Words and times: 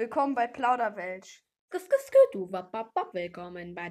Willkommen 0.00 0.34
bei 0.34 0.46
Plauderwelsch. 0.46 1.44
Du, 2.32 2.50
wap, 2.50 2.72
wap, 2.72 2.96
wap, 2.96 3.12
willkommen 3.12 3.74
bei 3.74 3.90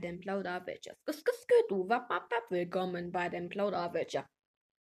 skü, 1.13 1.31
skü, 1.31 1.53
du, 1.69 1.87
wap, 1.87 2.09
wap, 2.09 2.31
wap, 2.31 2.49
willkommen 2.49 3.11
bei 3.11 3.29
dem 3.29 3.47
Plauderwelcher. 3.47 4.27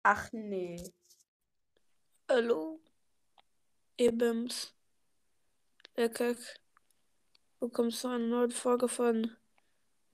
Ach 0.04 0.33
nee. 0.33 0.83
Hallo, 2.30 2.80
ihr 3.99 4.12
Bims. 4.12 4.75
Leckek. 5.96 6.38
Willkommen 7.60 7.90
zu 7.90 8.08
einer 8.08 8.21
neuen 8.21 8.51
Folge 8.51 8.88
von 8.88 9.37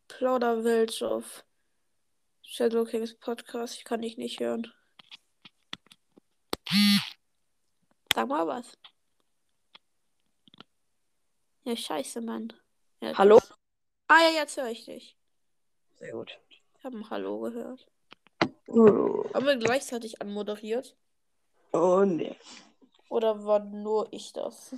Plauderwelsch 0.09 1.01
auf 1.03 1.45
Shadow 2.43 2.85
Kings 2.85 3.15
Podcast. 3.15 3.77
Ich 3.77 3.85
kann 3.85 4.03
dich 4.03 4.17
nicht 4.17 4.41
hören. 4.41 4.67
Sag 8.13 8.27
mal 8.27 8.49
was. 8.49 8.77
Ja, 11.65 11.77
scheiße, 11.77 12.21
Mann. 12.21 12.53
Ja, 13.01 13.17
Hallo? 13.17 13.39
Ah 14.09 14.19
ja, 14.21 14.41
jetzt 14.41 14.57
höre 14.57 14.71
ich 14.71 14.85
dich. 14.85 15.17
Sehr 15.99 16.13
gut. 16.13 16.39
Ich 16.79 16.85
habe 16.85 16.99
ein 16.99 17.09
Hallo 17.11 17.41
gehört. 17.41 17.87
Oh, 18.69 19.25
Haben 19.33 19.47
wir 19.47 19.57
gleichzeitig 19.57 20.21
anmoderiert? 20.21 20.97
oh 21.73 22.05
nee. 22.05 22.37
Oder 23.09 23.45
war 23.45 23.61
nur 23.61 24.09
ich 24.13 24.33
das? 24.33 24.75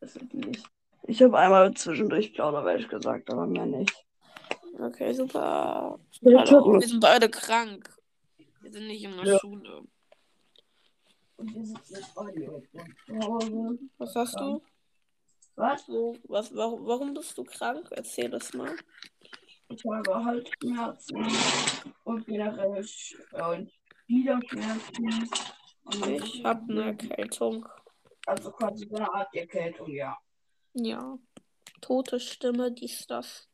Das 0.00 0.16
ist 0.16 0.32
nicht. 0.34 0.64
Ich 1.04 1.22
habe 1.22 1.38
einmal 1.38 1.72
zwischendurch 1.74 2.32
Plauderwelsch 2.34 2.88
gesagt, 2.88 3.30
aber 3.30 3.46
mehr 3.46 3.66
nicht. 3.66 4.04
Okay, 4.78 5.12
super. 5.12 5.98
Ja, 6.20 6.44
Hallo, 6.44 6.72
wir 6.80 6.86
sind 6.86 7.00
beide 7.00 7.28
krank. 7.28 7.88
Wir 8.60 8.70
sind 8.72 8.86
nicht 8.86 9.02
in 9.04 9.16
der 9.16 9.24
Ja. 9.26 9.38
Schule. 9.38 9.82
Und 11.36 11.54
wir 11.54 11.64
sitzen 11.64 11.94
jetzt 11.96 12.14
beide. 12.14 12.62
Was 13.98 14.14
hast 14.14 14.38
du? 14.40 14.62
Was? 15.58 15.88
Was, 16.28 16.54
warum, 16.54 16.86
warum 16.86 17.14
bist 17.14 17.36
du 17.36 17.42
krank? 17.42 17.88
Erzähl 17.90 18.30
das 18.30 18.54
mal. 18.54 18.76
Ich 19.68 19.84
habe 19.84 20.24
Halsschmerzen 20.24 21.26
und 22.04 22.24
generell 22.26 22.86
und 23.32 23.72
Gliederschmerzen. 24.06 25.30
Ich 26.14 26.44
habe 26.44 26.62
eine 26.72 26.84
Erkältung. 26.84 27.66
Also 28.26 28.52
quasi 28.52 28.86
so 28.86 28.96
eine 28.96 29.12
Art 29.12 29.34
Erkältung, 29.34 29.90
ja. 29.90 30.16
Ja. 30.74 31.18
Tote 31.80 32.20
Stimme, 32.20 32.70
dies, 32.70 33.08
das. 33.08 33.48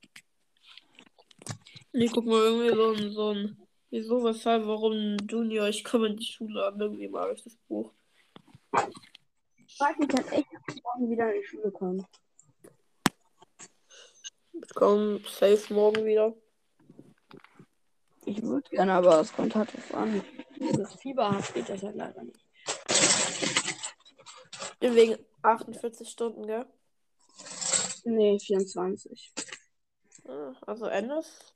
Nee, 1.93 2.11
guck 2.13 2.27
mal, 2.27 2.39
irgendwie 2.39 2.75
so 2.75 2.93
ein, 2.93 3.13
so 3.13 3.31
ein. 3.31 3.59
Wieso, 3.89 4.23
weshalb, 4.25 4.67
warum 4.67 5.17
Junior, 5.27 5.69
ich 5.69 5.83
komme 5.83 6.09
in 6.09 6.17
die 6.19 6.25
Schule 6.25 6.67
an. 6.67 6.79
Irgendwie 6.79 7.09
mag 7.09 7.33
ich 7.35 7.45
das 7.45 7.57
Buch. 7.67 7.95
Ich 9.75 9.81
weiß 9.81 9.97
nicht, 9.99 10.13
dass 10.17 10.31
echt 10.31 10.47
morgen 10.85 11.11
wieder 11.11 11.35
in 11.35 11.41
die 11.41 11.47
Schule 11.49 11.71
kommen. 11.73 12.07
Ich 14.53 14.75
komme 14.75 15.19
safe 15.29 15.75
morgen 15.75 16.05
wieder. 16.05 16.33
Ich 18.25 18.41
würde 18.41 18.71
gerne, 18.71 18.93
aber 18.93 19.21
es 19.21 19.33
kommt 19.33 19.55
halt 19.57 19.75
drauf 19.75 19.95
an. 19.95 20.23
Dieses 20.61 20.95
Fieberhaft 20.95 21.53
geht 21.55 21.69
das 21.69 21.83
halt 21.83 21.97
leider 21.97 22.23
nicht. 22.23 22.39
Wegen 24.81 25.17
48 25.43 26.09
Stunden, 26.09 26.47
gell? 26.47 26.67
Nee, 28.05 28.39
24. 28.39 29.33
Ah, 30.29 30.53
Also 30.67 30.87
Ennis? 30.87 31.53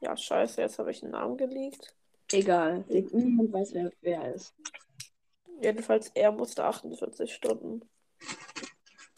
Ja, 0.00 0.16
scheiße, 0.16 0.62
jetzt 0.62 0.78
habe 0.78 0.92
ich 0.92 1.02
einen 1.02 1.12
Namen 1.12 1.36
gelegt. 1.36 1.94
Egal. 2.32 2.84
Niemand 2.88 3.52
weiß, 3.52 3.74
wer 3.74 3.92
wer 4.00 4.22
er 4.22 4.34
ist. 4.34 4.54
Jedenfalls, 5.60 6.10
er 6.14 6.32
musste 6.32 6.64
48 6.64 7.32
Stunden. 7.32 7.88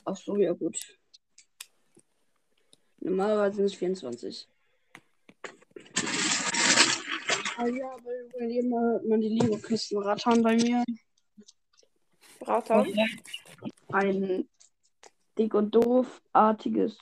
Ach 0.04 0.16
so, 0.16 0.36
ja 0.36 0.52
gut. 0.52 0.78
Normalerweise 3.00 3.56
sind 3.56 3.66
es 3.66 3.74
24. 3.74 4.48
Ah 7.58 7.66
ja, 7.66 7.96
weil, 8.04 8.28
weil 8.38 8.50
immer 8.50 9.00
man 9.08 9.20
die 9.20 9.28
Lego-Kisten 9.28 9.98
rattern 9.98 10.42
bei 10.42 10.56
mir. 10.56 10.84
Ratan? 12.40 12.86
Ein 13.88 14.48
dick 15.38 15.54
und 15.54 15.74
doof-artiges 15.74 16.96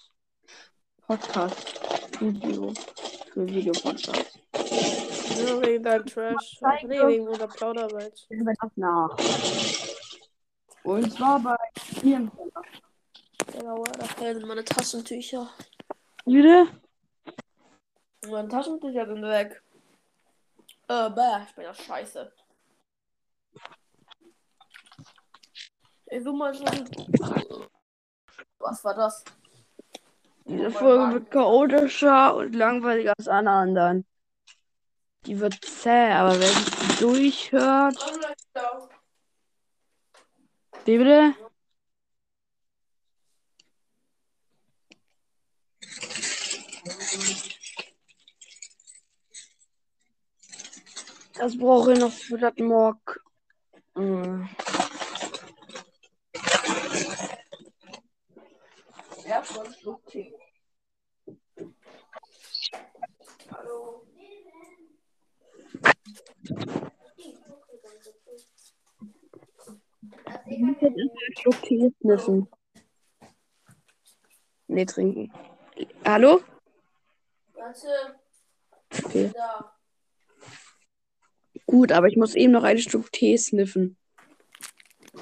Podcast-Video 1.06 2.72
für 3.33 3.49
Videopodcast. 3.49 4.39
Nur 5.31 5.62
wegen 5.62 5.83
deinem 5.83 6.07
Trash. 6.07 6.57
Zeige. 6.59 6.89
Nee, 6.89 7.07
wegen 7.07 7.29
unserer 7.29 7.49
Plauderwelt. 7.49 8.27
Ich 8.29 8.77
nach. 8.77 9.17
Und 10.83 11.12
zwar 11.12 11.41
bei 11.41 11.57
mir. 12.03 12.31
Genau, 13.53 13.84
da 13.84 14.05
fehlen 14.05 14.47
meine 14.47 14.65
Taschentücher. 14.65 15.49
Jüde? 16.27 16.67
Meine 18.29 18.49
Taschentücher 18.49 19.07
sind 19.07 19.23
weg. 19.23 19.63
Äh, 20.89 21.11
bäh, 21.11 21.45
ich 21.47 21.55
bin 21.55 21.65
ja 21.65 21.75
scheiße. 21.75 22.33
Ey, 26.07 26.23
so 26.23 26.33
mal 26.33 26.55
so. 26.55 26.65
Was 28.59 28.84
war 28.84 28.95
das? 28.95 29.25
Diese 30.47 30.71
Folge 30.71 31.15
wird 31.15 31.31
chaotischer 31.31 32.37
und 32.37 32.55
langweiliger 32.55 33.15
als 33.17 33.29
alle 33.29 33.51
anderen. 33.51 34.07
Die 35.27 35.41
wird 35.41 35.65
zäh, 35.65 36.12
aber 36.12 36.39
wer 36.39 36.49
sich 36.49 36.99
durchhört. 36.99 37.97
Wie 40.85 40.99
bitte? 40.99 41.35
Das 51.37 51.57
brauche 51.59 51.95
ich 51.95 51.99
noch 51.99 52.13
für 52.13 52.39
das 52.39 52.57
Morg. 52.59 53.25
Hm. 53.95 54.49
Erstmal 59.25 59.67
einen 59.67 59.75
Schluck 59.75 60.07
Tee. 60.07 60.34
Hallo. 63.51 64.07
Ich 70.47 70.59
muss 70.59 70.77
jetzt 70.81 70.97
erstmal 70.97 71.33
Tee 71.84 71.95
sniffen. 72.00 72.49
Nee, 74.67 74.87
trinken. 74.87 75.33
Hallo? 76.05 76.41
Warte. 77.55 78.21
Okay. 79.05 79.31
Da. 79.34 79.72
Gut, 81.67 81.93
aber 81.93 82.09
ich 82.09 82.17
muss 82.17 82.34
eben 82.34 82.53
noch 82.53 82.62
einen 82.62 82.78
Schluck 82.78 83.11
Tee 83.12 83.37
sniffen. 83.37 83.97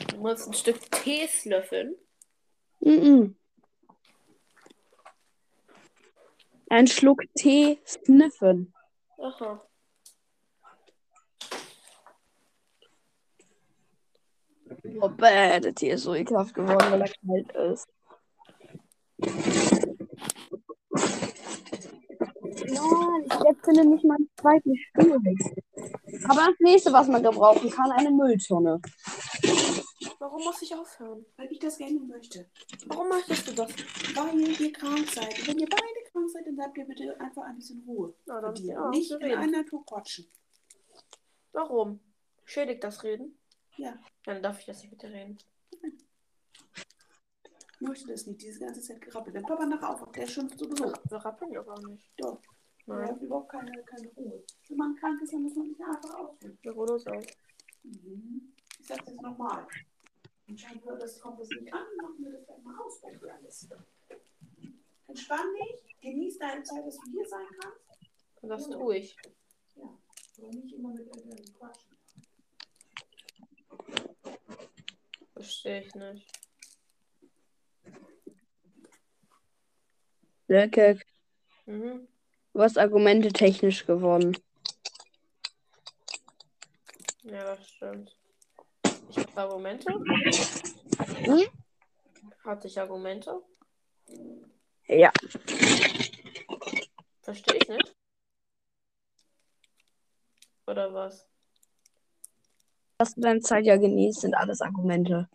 Du 0.08 0.16
musst 0.18 0.48
ein 0.48 0.54
Stück 0.54 0.90
Tee 0.90 1.28
löffeln. 1.44 1.96
Mhm. 2.80 3.36
Ein 6.68 6.86
Schluck 6.86 7.22
Tee 7.34 7.78
sniffen. 7.84 8.74
Aha. 9.18 9.66
Oh, 15.00 15.08
bäh, 15.08 15.60
der 15.60 15.74
Tee 15.74 15.90
ist 15.90 16.02
so 16.04 16.14
ekelhaft 16.14 16.54
geworden, 16.54 16.90
weil 16.90 17.02
er 17.02 17.08
kalt 17.08 17.72
ist. 17.72 17.88
Nein, 21.94 23.24
ich 23.26 23.32
setze 23.32 23.72
nämlich 23.72 24.02
meinen 24.04 24.28
zweiten 24.40 24.76
Stuhl. 24.76 25.20
Aber 26.28 26.40
das 26.46 26.56
nächste, 26.60 26.92
was 26.92 27.08
man 27.08 27.22
gebrauchen 27.22 27.70
kann, 27.70 27.90
eine 27.92 28.10
Mülltonne. 28.10 28.80
Warum 30.18 30.44
muss 30.44 30.62
ich 30.62 30.74
aufhören? 30.74 31.24
Weil 31.36 31.50
ich 31.50 31.58
das 31.58 31.78
gerne 31.78 31.98
möchte. 32.00 32.48
Warum 32.86 33.08
möchtest 33.08 33.48
du 33.48 33.52
das? 33.54 33.70
Weil 34.14 34.38
ihr 34.40 34.72
krank 34.72 35.08
seid. 35.10 35.38
Und 35.40 35.48
wenn 35.48 35.58
ihr 35.58 35.68
beide 35.68 36.10
krank 36.12 36.30
seid, 36.30 36.46
dann 36.46 36.56
bleibt 36.56 36.78
ihr 36.78 36.84
bitte 36.84 37.20
einfach 37.20 37.42
ein 37.42 37.56
bisschen 37.56 37.82
Ruhe. 37.86 38.14
Na, 38.26 38.40
dann 38.40 38.54
dir. 38.54 38.74
ja, 38.74 38.88
Nicht 38.90 39.10
in 39.10 39.16
reden. 39.18 39.38
einer 39.38 39.64
Tour 39.66 39.84
quatschen. 39.84 40.26
Warum? 41.52 42.00
Schädigt 42.44 42.84
das 42.84 43.02
Reden? 43.04 43.38
Ja. 43.76 43.90
Ja, 44.26 44.34
dann 44.34 44.42
darf 44.42 44.58
ich 44.60 44.66
das 44.66 44.82
nicht 44.82 44.90
mit 44.92 45.02
dir 45.02 45.10
reden. 45.10 45.38
Ich 47.74 47.80
möchte 47.80 48.06
das 48.08 48.26
nicht, 48.26 48.40
diese 48.42 48.60
ganze 48.60 48.80
Zeit 48.80 49.00
gerappelt. 49.00 49.34
Wenn 49.34 49.42
Papa 49.42 49.66
nachher 49.66 49.90
aufwacht, 49.90 50.14
der 50.14 50.26
schimpft 50.26 50.58
sowieso. 50.58 50.92
Wir 51.08 51.18
rappeln 51.18 51.52
ja 51.52 51.62
gar 51.62 51.80
nicht. 51.88 52.08
Doch. 52.16 52.40
Nein, 52.86 53.08
hat 53.08 53.20
überhaupt 53.20 53.50
keine, 53.50 53.82
keine 53.84 54.08
Ruhe. 54.10 54.42
Wenn 54.68 54.76
man 54.76 54.94
krank 54.96 55.20
ist, 55.22 55.32
dann 55.32 55.42
muss 55.42 55.54
man 55.54 55.66
sich 55.68 55.80
einfach 55.80 56.14
ausruhen. 56.14 56.58
wir 56.62 56.72
ruhen 56.72 56.90
uns 56.90 57.06
aus. 57.06 57.24
Mhm. 57.82 58.52
Ich 58.80 58.86
sag's 58.86 59.06
jetzt 59.06 59.22
nochmal. 59.22 59.66
Anscheinend 60.48 60.84
hört 60.84 61.00
das, 61.00 61.20
kommt 61.20 61.40
das 61.40 61.48
nicht 61.48 61.72
an, 61.72 61.86
machen 61.96 62.24
wir 62.24 62.32
das 62.32 62.44
gleich 62.44 62.62
mal 62.62 62.78
aus 62.80 63.00
bei 63.00 63.14
dir 63.14 63.34
alles. 63.34 63.68
Entspann 65.06 65.46
dich, 65.54 66.00
genieß 66.00 66.38
deine 66.38 66.62
Zeit, 66.62 66.86
dass 66.86 66.96
du 66.96 67.10
hier 67.10 67.26
sein 67.26 67.46
kannst. 67.60 67.80
Und 68.42 68.48
das 68.48 68.68
tue 68.68 68.96
ich. 68.96 69.16
Aber 69.76 70.48
nicht 70.48 70.74
immer 70.74 70.90
mit 70.90 71.06
irgendeinem 71.06 71.54
Quatschen. 71.54 71.91
Verstehe 75.42 75.80
ich 75.80 75.92
nicht. 75.96 76.24
Lelkek, 80.46 81.04
Mhm. 81.66 82.06
du 82.54 82.60
hast 82.62 82.78
Argumente 82.78 83.32
technisch 83.32 83.84
gewonnen. 83.84 84.38
Ja, 87.24 87.56
das 87.56 87.68
stimmt. 87.68 88.16
Ich 89.10 89.18
habe 89.18 89.40
Argumente. 89.40 89.92
Hm? 91.24 91.42
Hatte 92.44 92.68
ich 92.68 92.78
Argumente? 92.78 93.42
Ja. 94.86 95.12
Verstehe 97.22 97.56
ich 97.60 97.68
nicht. 97.68 97.96
Oder 100.68 100.94
was? 100.94 101.28
Dass 103.02 103.16
du 103.16 103.20
deine 103.20 103.40
Zeit 103.40 103.66
ja 103.66 103.76
genießt, 103.76 104.20
sind 104.20 104.34
alles 104.36 104.60
Argumente. 104.60 105.28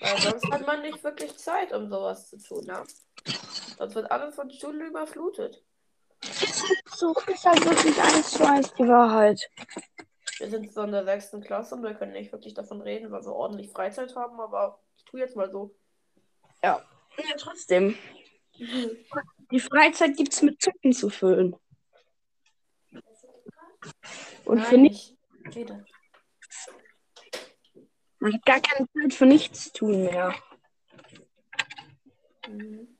Weil 0.00 0.18
sonst 0.18 0.50
hat 0.50 0.66
man 0.66 0.80
nicht 0.80 1.04
wirklich 1.04 1.36
Zeit, 1.36 1.70
um 1.74 1.90
sowas 1.90 2.30
zu 2.30 2.38
tun, 2.38 2.64
ne? 2.64 2.82
Sonst 3.76 3.94
wird 3.96 4.10
alles 4.10 4.34
von 4.34 4.50
Schule 4.50 4.86
überflutet. 4.86 5.62
So 6.96 7.14
ist 7.26 7.44
halt 7.44 7.62
wirklich 7.66 8.00
eins 8.00 8.30
zu 8.30 8.48
eins 8.48 8.72
die 8.72 8.88
Wahrheit. 8.88 9.38
Wir 10.38 10.48
sind 10.48 10.72
so 10.72 10.80
in 10.80 10.92
der 10.92 11.04
sechsten 11.04 11.42
Klasse 11.42 11.74
und 11.74 11.82
wir 11.82 11.92
können 11.92 12.12
nicht 12.12 12.32
wirklich 12.32 12.54
davon 12.54 12.80
reden, 12.80 13.12
weil 13.12 13.26
wir 13.26 13.32
ordentlich 13.34 13.70
Freizeit 13.72 14.16
haben, 14.16 14.40
aber 14.40 14.80
ich 14.96 15.04
tue 15.04 15.20
jetzt 15.20 15.36
mal 15.36 15.50
so. 15.50 15.76
Ja, 16.62 16.82
trotzdem. 17.36 17.94
Die 19.50 19.60
Freizeit 19.60 20.16
gibt's 20.16 20.40
mit 20.40 20.62
Zucken 20.62 20.94
zu 20.94 21.10
füllen. 21.10 21.54
Und 24.44 24.60
für 24.60 24.74
Nein, 24.74 24.82
nichts. 24.82 25.14
ich 25.48 25.56
rede. 25.56 25.84
Man 28.18 28.34
hat 28.34 28.46
gar 28.46 28.60
keine 28.60 28.88
Zeit 28.90 29.14
für 29.14 29.26
nichts 29.26 29.72
tun 29.72 30.04
mehr. 30.04 30.34
Mhm. 32.48 32.96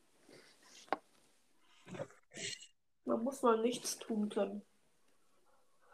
Man 3.04 3.22
muss 3.22 3.42
mal 3.42 3.60
nichts 3.60 3.98
tun 3.98 4.28
können. 4.28 4.62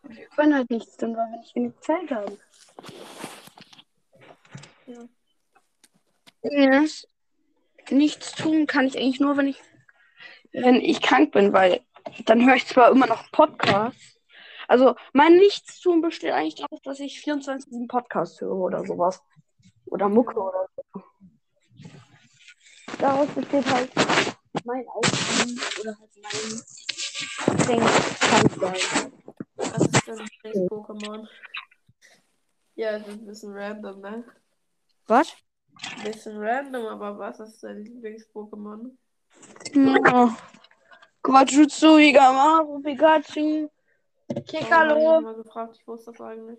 Wir 0.03 0.27
können 0.29 0.55
halt 0.55 0.71
nichts 0.71 0.97
tun, 0.97 1.17
weil 1.17 1.31
wir 1.31 1.39
nicht 1.39 1.55
genug 1.55 1.83
Zeit 1.85 2.11
haben. 2.11 2.39
Ja. 4.87 5.09
Yes. 6.43 7.09
Nichts 7.91 8.33
tun 8.33 8.67
kann 8.67 8.87
ich 8.87 8.97
eigentlich 8.97 9.21
nur, 9.21 9.37
wenn 9.37 9.49
ich, 9.49 9.61
wenn 10.53 10.77
ich 10.77 11.03
krank 11.03 11.33
bin, 11.33 11.53
weil 11.53 11.85
dann 12.25 12.47
höre 12.47 12.55
ich 12.57 12.67
zwar 12.67 12.91
immer 12.91 13.07
noch 13.07 13.31
Podcasts. 13.33 14.20
Also 14.71 14.95
mein 15.13 15.37
Nichtstun 15.37 16.01
besteht 16.01 16.31
eigentlich 16.31 16.55
daraus, 16.55 16.81
dass 16.83 17.01
ich 17.01 17.21
24 17.21 17.73
einen 17.73 17.89
Podcast 17.89 18.41
höre 18.41 18.55
oder 18.55 18.87
sowas. 18.87 19.21
Oder 19.87 20.09
Mucke 20.09 20.39
oder 20.41 20.69
so. 20.93 21.03
Daraus 23.01 23.29
besteht 23.31 23.67
halt 23.67 23.91
mein 24.65 24.87
Aufgaben 24.87 25.61
oder 25.81 25.99
halt 25.99 26.11
mein 26.23 27.57
Ding 27.67 27.81
krank 27.81 28.53
sein. 28.61 29.13
Was 29.57 29.83
ist 29.87 30.07
denn 30.07 30.19
das 30.45 30.55
Pokémon? 30.71 31.29
Ja, 32.77 32.93
das 32.93 33.09
ist 33.09 33.15
ein 33.15 33.27
bisschen 33.27 33.53
random, 33.53 34.01
ne? 34.01 34.25
Was? 35.09 35.33
Ein 35.97 36.05
bisschen 36.05 36.39
random, 36.39 36.87
aber 36.87 37.19
was 37.19 37.41
ist 37.41 37.61
dein 37.65 37.85
Lieblings-Pokémon? 37.85 38.97
Ja. 39.75 40.37
Quajutsu, 41.25 41.99
Higamaru, 41.99 42.81
Pikachu, 42.83 43.69
Ich 44.37 44.47
Kekalo. 44.47 45.21
mal 45.21 45.35
gefragt, 45.35 45.77
ich 45.81 45.87
wusste 45.87 46.13
das 46.13 46.21
eigentlich. 46.21 46.59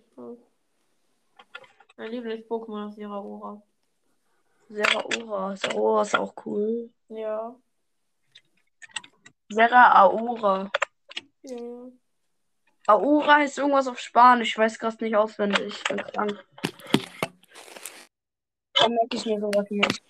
Mein 1.97 2.11
Lieblings-Pokémon 2.11 2.89
ist 2.89 2.97
Iraora. 2.97 3.61
Seraora. 4.69 5.55
Seraora 5.55 6.01
ist 6.01 6.15
auch 6.15 6.33
cool. 6.45 6.89
Ja. 7.09 7.55
Serra 9.49 10.03
Aura. 10.03 10.71
Ja. 11.43 11.57
Aura 12.87 13.35
heißt 13.35 13.57
irgendwas 13.57 13.87
auf 13.87 13.99
Spanisch. 13.99 14.49
Ich 14.49 14.57
weiß 14.57 14.79
gerade 14.79 15.03
nicht 15.03 15.15
auswendig. 15.15 15.67
Ich 15.67 15.83
bin 15.83 15.97
krank. 15.97 16.45
Dann 18.73 18.91
merke 18.93 19.17
ich 19.17 19.25
mir 19.25 19.39
sowas 19.39 19.69
nicht. 19.69 20.03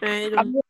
Ey, 0.00 0.30
du, 0.30 0.38
Aber- 0.38 0.60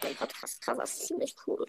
Dein 0.00 0.16
Podcast-Cover 0.66 0.82
ist 0.82 1.06
ziemlich 1.06 1.36
cool. 1.46 1.66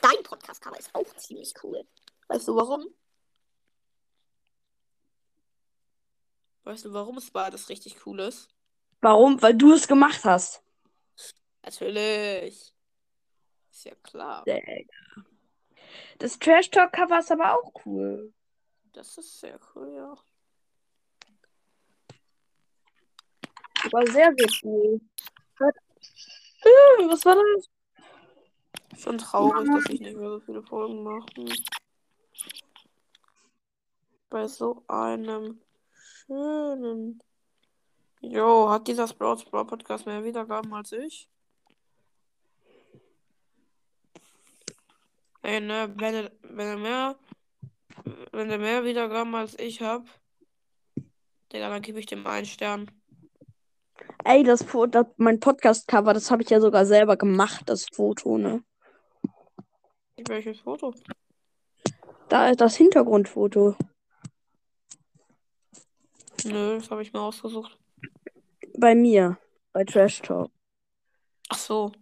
Dein 0.00 0.22
Podcast-Cover 0.22 0.78
ist 0.78 0.94
auch 0.94 1.16
ziemlich 1.16 1.52
cool. 1.62 1.86
Weißt 2.28 2.48
du 2.48 2.56
warum? 2.56 2.86
weißt 6.64 6.84
du, 6.84 6.92
warum 6.92 7.18
es 7.18 7.30
beides 7.30 7.68
richtig 7.68 8.06
cool 8.06 8.20
ist? 8.20 8.48
Warum? 9.00 9.42
Weil 9.42 9.54
du 9.54 9.72
es 9.72 9.88
gemacht 9.88 10.24
hast. 10.24 10.62
Natürlich. 11.64 12.72
Ist 13.70 13.84
ja 13.84 13.94
klar. 13.96 14.44
Das 16.18 16.38
Trash 16.38 16.70
Talk 16.70 16.92
Cover 16.92 17.18
ist 17.18 17.32
aber 17.32 17.54
auch 17.54 17.72
cool. 17.84 18.32
Das 18.92 19.18
ist 19.18 19.40
sehr 19.40 19.58
cool, 19.74 19.92
ja. 19.94 20.16
War 23.90 24.06
sehr, 24.06 24.32
sehr 24.36 24.48
cool. 24.62 25.00
Hm, 26.62 27.08
was 27.08 27.24
war 27.24 27.36
das? 27.36 27.68
Schon 29.00 29.18
traurig, 29.18 29.68
dass 29.68 29.90
ich 29.90 30.00
nicht 30.00 30.16
mehr 30.16 30.28
so 30.28 30.40
viele 30.40 30.62
Folgen 30.62 31.02
mache. 31.02 31.26
Bei 34.30 34.46
so 34.46 34.84
einem 34.88 35.60
schönen. 35.92 37.22
Jo, 38.20 38.70
hat 38.70 38.86
dieser 38.86 39.08
Sprouts 39.08 39.44
Brawl 39.44 39.66
Podcast 39.66 40.06
mehr 40.06 40.24
Wiedergaben 40.24 40.72
als 40.72 40.92
ich? 40.92 41.28
Ey, 45.42 45.60
ne, 45.60 45.92
wenn 45.96 46.14
er, 46.14 46.32
wenn 46.42 46.68
er 46.68 46.78
mehr, 46.78 47.18
wenn 48.30 48.48
er 48.48 48.58
mehr 48.58 48.84
Wiedergaben 48.84 49.34
als 49.34 49.58
ich 49.58 49.82
hab, 49.82 50.06
dann 51.48 51.82
gebe 51.82 51.98
ich 51.98 52.06
dem 52.06 52.26
einen 52.26 52.46
Stern. 52.46 52.90
Ey, 54.24 54.44
das 54.44 54.62
Foto, 54.62 55.04
mein 55.16 55.40
Podcast 55.40 55.88
Cover, 55.88 56.14
das 56.14 56.30
habe 56.30 56.42
ich 56.42 56.50
ja 56.50 56.60
sogar 56.60 56.86
selber 56.86 57.16
gemacht, 57.16 57.62
das 57.66 57.86
Foto, 57.92 58.38
ne? 58.38 58.62
Welches 60.28 60.60
Foto? 60.60 60.94
Da 62.28 62.50
ist 62.50 62.60
das 62.60 62.76
Hintergrundfoto. 62.76 63.76
Nö, 66.44 66.78
das 66.78 66.90
habe 66.90 67.02
ich 67.02 67.12
mir 67.12 67.20
ausgesucht. 67.20 67.78
Bei 68.78 68.94
mir. 68.94 69.38
Bei 69.72 69.84
Trash 69.84 70.22
Talk. 70.22 70.50
Ach 71.48 71.58
so. 71.58 71.92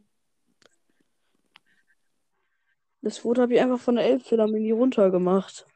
Das 3.02 3.18
Foto 3.18 3.42
habe 3.42 3.54
ich 3.54 3.60
einfach 3.60 3.80
von 3.80 3.96
der 3.96 4.04
Elbphilharmonie 4.04 4.72
runtergemacht. 4.72 5.66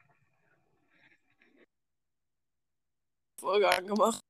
Folge 3.40 3.68
angemacht. 3.68 4.23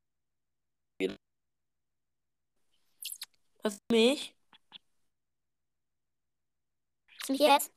Was 3.65 3.81
mich? 3.91 4.37
Ist 7.23 7.31
mich 7.31 7.41
jetzt? 7.41 7.73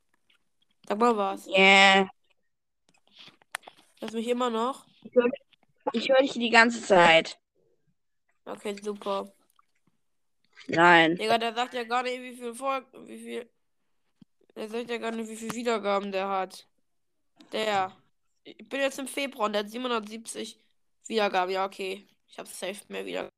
Sag 0.85 0.99
mal 0.99 1.15
was. 1.15 1.47
Yeah. 1.47 2.09
Hörst 4.01 4.13
du 4.13 4.17
mich 4.17 4.27
immer 4.27 4.49
noch? 4.49 4.85
Ich 5.93 6.09
höre 6.09 6.21
dich 6.21 6.33
die 6.33 6.49
ganze 6.49 6.81
Zeit. 6.81 7.39
Okay, 8.43 8.75
super. 8.81 9.31
Nein. 10.67 11.15
Digga, 11.15 11.37
der 11.37 11.53
sagt 11.53 11.73
ja 11.73 11.85
gar 11.85 12.03
nicht, 12.03 12.21
wie 12.21 12.35
viel 12.35 12.53
Folgen, 12.53 13.07
wie 13.07 13.17
viel. 13.17 13.49
Der 14.55 14.67
sagt 14.67 14.89
ja 14.89 14.97
gar 14.97 15.11
nicht, 15.11 15.29
wie 15.29 15.37
viel 15.37 15.53
Wiedergaben 15.53 16.11
der 16.11 16.27
hat. 16.27 16.67
Der. 17.53 17.95
Ich 18.43 18.67
bin 18.67 18.81
jetzt 18.81 18.99
im 18.99 19.07
Februar 19.07 19.45
und 19.45 19.53
der 19.53 19.63
hat 19.63 19.69
770 19.69 20.59
Wiedergaben. 21.05 21.53
Ja, 21.53 21.65
okay. 21.65 22.05
Ich 22.27 22.37
habe 22.37 22.49
safe 22.49 22.81
mehr 22.89 23.05
Wiedergaben. 23.05 23.31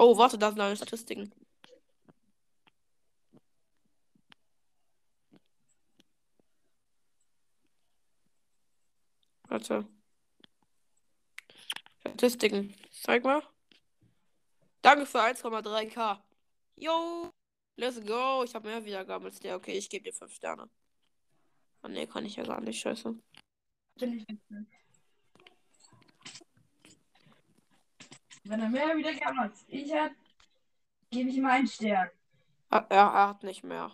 Oh, 0.00 0.16
warte, 0.16 0.38
da 0.38 0.50
sind 0.50 0.60
alle 0.60 0.76
Statistiken. 0.76 1.32
Warte. 9.48 9.86
Statistiken. 12.00 12.74
Zeig 12.92 13.24
mal. 13.24 13.42
Danke 14.82 15.06
für 15.06 15.20
1,3k. 15.20 16.22
Yo, 16.76 17.32
let's 17.76 18.00
go. 18.06 18.44
Ich 18.44 18.54
habe 18.54 18.68
mehr 18.68 18.84
Wiedergaben 18.84 19.26
als 19.26 19.40
der. 19.40 19.56
Okay, 19.56 19.76
ich 19.78 19.90
gebe 19.90 20.04
dir 20.04 20.12
5 20.14 20.32
Sterne. 20.32 20.70
Ah, 21.82 21.88
nee, 21.88 22.06
kann 22.06 22.24
ich 22.24 22.36
ja 22.36 22.44
gar 22.44 22.60
nicht. 22.60 22.80
Scheiße. 22.80 23.14
Wenn 28.48 28.60
er 28.60 28.70
mehr 28.70 28.96
Wiedergaben 28.96 29.38
als 29.40 29.62
ich 29.68 29.92
hat, 29.92 30.12
gebe 31.10 31.28
ich 31.28 31.36
ihm 31.36 31.44
einen 31.44 31.66
Stern. 31.66 32.08
Ah, 32.70 32.86
er, 32.88 32.96
er 32.96 33.28
hat 33.28 33.42
nicht 33.42 33.62
mehr. 33.62 33.90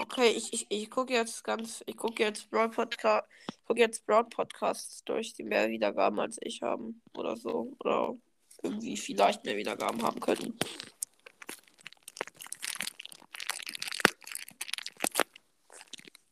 Okay, 0.00 0.30
ich, 0.30 0.52
ich, 0.52 0.66
ich 0.68 0.90
gucke 0.90 1.12
jetzt 1.12 1.44
ganz, 1.44 1.84
ich 1.86 1.96
gucke 1.96 2.24
jetzt 2.24 2.50
Broad 2.50 2.74
Podcast, 2.74 3.28
gucke 3.64 3.78
jetzt 3.78 4.04
Broad 4.04 4.30
Podcasts 4.30 5.04
durch, 5.04 5.32
die 5.34 5.44
mehr 5.44 5.70
Wiedergaben 5.70 6.18
als 6.18 6.38
ich 6.40 6.62
haben 6.62 7.00
oder 7.14 7.36
so 7.36 7.72
oder 7.78 8.16
irgendwie 8.64 8.96
vielleicht 8.96 9.44
mehr 9.44 9.56
Wiedergaben 9.56 10.02
haben 10.02 10.18
könnten. 10.18 10.58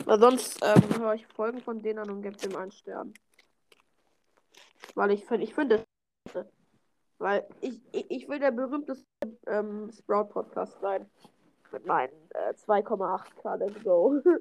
Weil 0.05 0.19
sonst 0.19 0.59
ähm, 0.63 0.99
höre 0.99 1.15
ich 1.15 1.27
Folgen 1.29 1.61
von 1.61 1.81
denen 1.81 2.01
an 2.01 2.11
und 2.11 2.23
gebe 2.23 2.37
dem 2.37 2.57
einen 2.57 2.73
Stern. 2.73 3.15
Weil 4.97 5.13
ich 5.13 5.25
finde, 5.25 5.45
ich 5.45 5.55
finde 5.55 5.77
es. 5.77 5.94
Weil 7.19 7.47
ich, 7.61 7.81
ich, 7.93 8.11
ich 8.11 8.29
will 8.29 8.39
der 8.39 8.51
berühmteste 8.51 9.07
ähm, 9.47 9.91
Sprout 9.93 10.27
Podcast 10.27 10.81
sein. 10.81 11.09
Mit 11.73 11.87
meinen 11.87 12.13
äh, 12.31 12.53
2,8k. 12.55 13.57
Let's 13.57 13.83
go. 13.83 14.21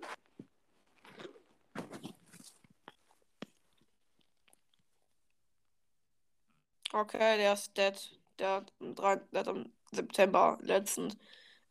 Okay, 6.95 7.37
der 7.37 7.53
ist 7.53 7.75
dead. 7.75 8.19
Der 8.37 8.49
hat 8.57 8.71
am, 8.79 8.93
3, 8.93 9.15
der 9.31 9.39
hat 9.39 9.47
am 9.47 9.73
September 9.91 10.59
letzten 10.61 11.11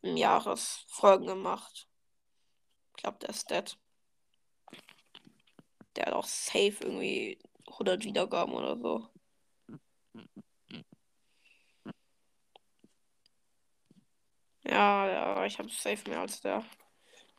Jahres 0.02 0.84
Folgen 0.88 1.26
gemacht. 1.26 1.88
Ich 2.90 3.02
glaube, 3.02 3.18
der 3.20 3.30
ist 3.30 3.48
dead. 3.48 3.78
Der 5.94 6.06
hat 6.06 6.14
auch 6.14 6.26
safe 6.26 6.76
irgendwie 6.80 7.38
100 7.68 8.04
Wiedergaben 8.04 8.54
oder 8.54 8.76
so. 8.76 9.08
Ja, 14.64 15.08
ja, 15.08 15.44
ich 15.44 15.58
habe 15.58 15.68
safe 15.68 16.08
mehr 16.08 16.20
als 16.20 16.40
der. 16.40 16.64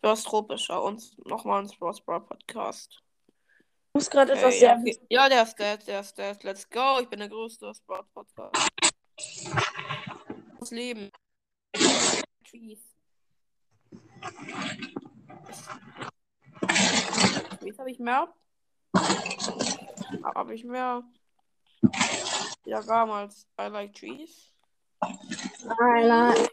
Du 0.01 0.09
hast 0.09 0.25
tropischer 0.25 0.83
und 0.83 1.17
nochmal 1.25 1.61
ein 1.61 1.69
Sports 1.69 2.01
Bra 2.01 2.19
Podcast. 2.19 3.01
Ich 3.93 3.93
muss 3.93 4.09
gerade 4.09 4.33
etwas 4.33 4.59
sehr 4.59 4.81
ja, 4.85 4.95
ja, 5.09 5.29
der 5.29 5.43
ist 5.43 5.57
dead, 5.57 5.87
der 5.87 5.99
ist 6.01 6.17
dead. 6.17 6.43
Let's 6.43 6.69
go. 6.69 6.99
Ich 6.99 7.07
bin 7.07 7.19
der 7.19 7.29
größte 7.29 7.73
Sport 7.73 8.11
Podcast. 8.13 8.69
Das 10.59 10.71
Leben. 10.71 11.11
Trees. 12.49 12.79
Trees 17.59 17.79
habe 17.79 17.91
ich 17.91 17.99
mehr. 17.99 18.33
Habe 20.35 20.53
ich 20.55 20.63
mehr. 20.65 21.03
Ja, 22.65 22.81
damals. 22.81 23.47
I 23.59 23.67
like 23.67 23.93
trees. 23.93 24.53
I 25.03 26.01
like, 26.03 26.49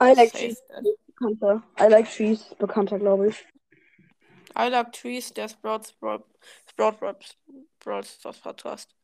I 0.00 0.12
like 0.12 0.32
Cheese 0.32 0.60
dead. 0.68 0.84
bekannter. 1.06 1.62
I 1.78 1.88
like 1.88 2.08
Cheese 2.08 2.54
bekannter, 2.58 2.98
glaube 2.98 3.28
ich. 3.28 3.46
I 4.58 4.68
like 4.68 4.92
trees, 4.92 5.32
der 5.34 5.48
Sprout, 5.48 5.84
Sprout, 5.88 6.24
Sprout, 6.70 6.96
Sprout, 7.78 8.04
Sprout 8.04 8.40
Podcast. 8.42 8.94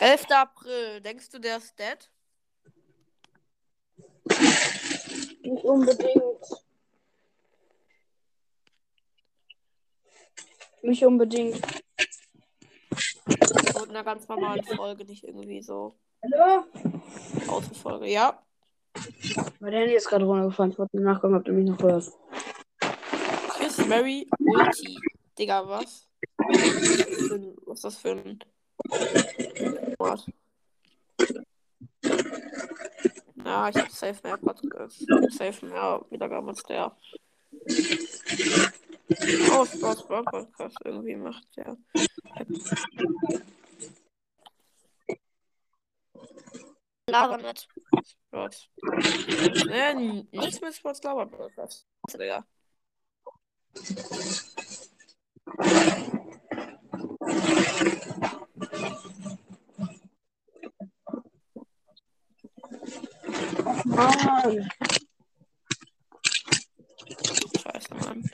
11. 0.00 0.26
April. 0.30 1.00
Denkst 1.00 1.30
du, 1.30 1.38
der 1.38 1.56
ist 1.58 1.76
dead? 1.78 2.10
Nicht 5.42 5.64
unbedingt. 5.64 6.64
Nicht 10.82 11.04
unbedingt. 11.04 11.60
So 13.72 13.84
in 13.84 13.90
einer 13.90 14.04
ganz 14.04 14.26
normalen 14.28 14.64
Folge, 14.64 15.04
nicht 15.04 15.24
irgendwie 15.24 15.62
so 15.62 15.96
Hallo? 16.22 16.64
Außenfolge. 17.48 18.08
Ja. 18.08 18.40
Mein 19.60 19.72
Handy 19.72 19.94
ist 19.94 20.08
gerade 20.08 20.24
runtergefallen. 20.24 20.72
Ich 20.72 20.78
wollte 20.78 21.00
nachgucken, 21.00 21.34
ob 21.36 21.44
du 21.44 21.52
mich 21.52 21.68
noch 21.68 21.82
hörst. 21.82 22.16
Chris 23.50 23.86
Mary 23.86 24.28
Ulti. 24.38 24.98
Digga, 25.38 25.66
was? 25.66 26.08
Was 26.36 27.78
ist 27.78 27.84
das 27.84 27.96
für 27.96 28.10
ein 28.10 28.38
Wort? 29.98 30.26
Ja, 33.44 33.68
ich 33.68 33.76
hab 33.76 33.90
safe 33.90 34.20
mehr 34.22 34.36
Podcast. 34.36 35.06
Safe 35.30 35.66
mehr 35.66 36.04
Wiedergaben 36.10 36.48
als 36.48 36.62
der. 36.64 36.96
Oh, 39.52 39.64
Sport, 39.64 40.00
Sport 40.00 40.26
Podcast 40.26 40.76
irgendwie 40.84 41.16
macht 41.16 41.46
der. 41.56 41.76
Laber 47.12 47.36
nicht. 47.36 47.68
Sport. 48.26 48.70
Nee, 49.66 50.24
nichts 50.32 50.62
mit 50.62 50.74
Sports 50.74 51.02
Laber 51.02 51.26
Podcast. 51.26 51.86
Digga. 52.10 52.42
Mann. 63.84 64.70
Scheiße, 67.62 67.94
Mann. 67.94 68.30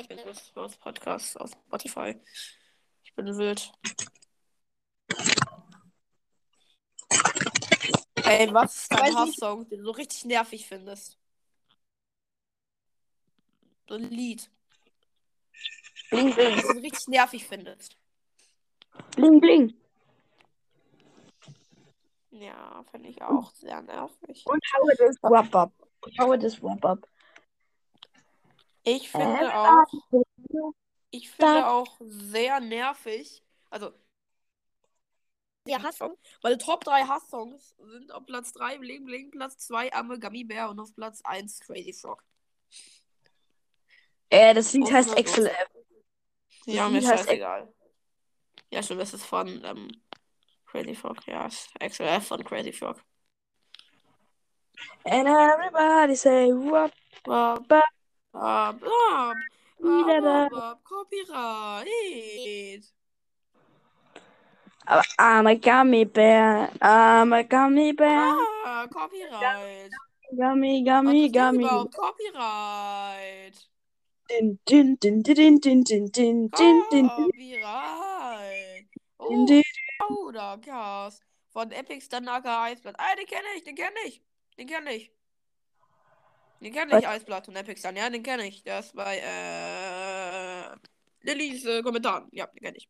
Ich 0.00 0.08
bin 0.08 0.18
das 0.24 0.46
Sports 0.46 0.78
Podcast 0.78 1.38
auf 1.38 1.50
Spotify. 1.50 2.18
Ich 3.04 3.14
bin 3.14 3.26
wild. 3.36 3.70
Ey, 8.26 8.48
was 8.54 8.76
ist 8.76 8.92
dein. 8.92 9.14
Hasssong, 9.16 9.68
den 9.68 9.78
du 9.80 9.84
so 9.86 9.90
richtig 9.92 10.24
nervig 10.24 10.66
findest? 10.66 11.18
So 13.88 13.94
ein 13.94 14.10
Lied, 14.10 14.50
Bling, 16.10 16.34
bling. 16.34 16.56
das 16.56 16.62
du 16.66 16.74
so 16.74 16.80
richtig 16.80 17.08
nervig 17.08 17.46
findest. 17.46 17.96
Bling, 19.14 19.40
bling. 19.40 19.74
Ja, 22.30 22.84
finde 22.90 23.08
ich 23.08 23.22
auch 23.22 23.52
sehr 23.54 23.80
nervig. 23.82 24.44
Und 24.46 24.62
how 24.74 24.90
it 24.92 25.00
is 25.00 25.16
wrap 25.22 25.54
up. 25.54 25.72
How 26.18 26.34
it 26.34 26.42
is 26.42 26.62
wrap 26.62 26.84
up. 26.84 27.08
Ich 28.82 29.10
finde 29.10 29.46
Äh, 29.46 29.48
auch, 29.48 29.84
ich 31.10 31.30
finde 31.30 31.66
auch 31.66 31.96
sehr 32.00 32.60
nervig. 32.60 33.42
Also, 33.70 33.92
der 35.66 35.82
Hasssong, 35.82 36.16
meine 36.42 36.58
Top 36.58 36.84
3 36.84 37.02
Hasssongs 37.04 37.74
sind 37.78 38.12
auf 38.12 38.24
Platz 38.26 38.52
3 38.52 38.78
Bling 38.78 39.04
Bling, 39.04 39.30
Platz 39.30 39.58
2 39.58 39.92
Amme 39.92 40.18
Gummy 40.18 40.44
Bear 40.44 40.70
und 40.70 40.80
auf 40.80 40.94
Platz 40.94 41.20
1 41.24 41.60
Crazy 41.60 41.92
Frog. 41.92 42.22
Äh, 44.30 44.54
das 44.54 44.72
Lied 44.72 44.84
Oh, 44.86 44.92
heißt 44.92 45.16
Excel. 45.16 45.46
F. 45.46 45.68
Ja, 46.66 46.88
mir 46.88 46.98
ist 46.98 47.06
scheißegal. 47.06 47.72
Ja, 48.70 48.82
stimmt, 48.82 49.00
das 49.00 49.14
ist 49.14 49.24
von 49.24 49.48
ähm, 49.64 49.88
Crazy 50.66 50.94
Frog. 50.94 51.24
Ja, 51.26 51.46
ist 51.46 51.70
XLF 51.78 52.26
von 52.26 52.44
Crazy 52.44 52.72
Frog. 52.72 53.00
And 55.04 55.26
everybody 55.28 56.14
say 56.16 56.52
wrap 56.52 56.92
Bop, 57.24 57.66
Bop. 57.68 57.84
bop, 58.32 58.80
bop, 58.80 59.36
Wieder 59.78 60.20
da. 60.20 60.48
bop, 60.48 60.50
bop, 60.50 60.84
Copyright. 60.84 61.86
Aber 62.92 62.95
I'm 65.18 65.46
a 65.46 65.54
gummy 65.56 66.04
bear. 66.04 66.70
I'm 66.80 67.32
a 67.32 67.42
gummy 67.42 67.92
bear. 67.92 68.34
Ah, 68.64 68.86
Copyright. 68.90 69.90
Gummy, 70.36 70.82
Was 70.82 70.86
gummy, 70.88 71.24
ist 71.26 71.34
gummy. 71.34 71.64
überhaupt 71.64 71.94
Copyright? 71.94 73.56
Din, 74.28 74.58
din, 74.66 74.96
din, 75.00 75.22
din, 75.22 75.34
din, 75.34 75.58
din, 75.60 75.82
din, 75.84 76.06
din, 76.10 76.48
din, 76.50 76.80
din, 76.90 77.08
Copyright. 77.08 78.86
Oh, 79.18 79.46
din. 79.46 79.62
Powdercast. 79.98 81.22
Von 81.54 81.72
Epic 81.72 82.04
Standaka 82.04 82.64
Eisblatt. 82.68 82.96
Ah, 82.98 83.14
den 83.16 83.26
kenne 83.26 83.48
ich, 83.56 83.64
den 83.64 83.74
kenne 83.76 84.00
ich. 84.06 84.20
Den 84.58 84.66
kenne 84.66 84.92
ich. 84.92 85.10
Den 86.60 86.72
kenne 86.72 86.92
Was? 86.92 87.02
ich, 87.02 87.08
Eisblatt 87.08 87.48
und 87.48 87.56
Epic 87.56 87.78
Stan. 87.78 87.96
Ja, 87.96 88.10
den 88.10 88.22
kenne 88.22 88.46
ich. 88.46 88.62
Der 88.62 88.80
ist 88.80 88.94
bei, 88.94 89.18
äh, 89.18 90.76
Lillys 91.22 91.64
äh, 91.66 91.82
Kommentaren. 91.82 92.28
Ja, 92.32 92.46
den 92.46 92.62
kenne 92.62 92.76
ich. 92.76 92.88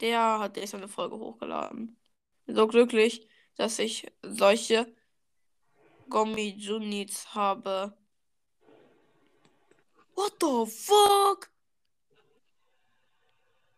Der 0.00 0.38
hat 0.38 0.56
jetzt 0.56 0.74
eine 0.74 0.88
Folge 0.88 1.18
hochgeladen. 1.18 1.98
Bin 2.46 2.54
so 2.54 2.66
glücklich, 2.66 3.28
dass 3.56 3.78
ich 3.78 4.06
solche 4.22 4.94
Gummi 6.08 6.54
Junits 6.56 7.34
habe. 7.34 7.96
What 10.14 10.34
the 10.40 10.70
fuck? 10.70 11.50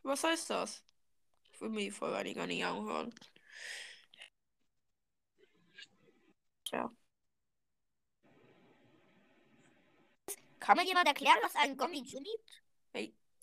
Was 0.03 0.25
heißt 0.25 0.51
das? 0.51 0.83
Ich 1.53 1.61
will 1.61 1.71
mir 1.71 1.85
die 1.85 1.91
Folge 1.91 2.17
eigentlich 2.17 2.37
gar 2.37 2.47
nicht 2.47 2.65
anhören. 2.65 3.15
Ja. 6.73 6.91
Kann 10.59 10.77
mir 10.77 10.85
jemand 10.85 11.09
erklären, 11.09 11.39
was 11.43 11.57
ein 11.57 11.77
Gummi 11.77 12.03
Juni? 12.03 12.35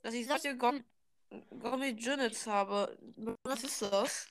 Dass 0.01 0.13
ich 0.13 0.27
solche 0.27 0.55
Gum 0.55 0.84
Gummi 1.60 1.89
Junits 1.91 2.48
habe. 2.48 2.98
Was 3.43 3.63
ist 3.63 3.81
das? 3.81 4.27